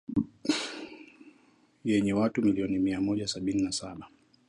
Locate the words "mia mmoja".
2.79-3.27